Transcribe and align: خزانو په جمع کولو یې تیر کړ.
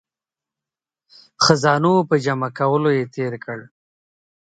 خزانو 1.43 1.93
په 2.09 2.15
جمع 2.25 2.49
کولو 2.59 2.89
یې 2.97 3.03
تیر 3.13 3.33
کړ. 3.43 3.59